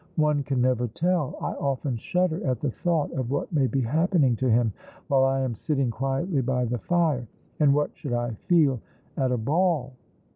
[0.15, 1.35] One can never tell.
[1.39, 4.73] I often shudder at the thought of what may be happening to him
[5.09, 7.27] while I am sitting quietly by the fire.
[7.59, 8.79] And what should I feel
[9.15, 9.93] at a ball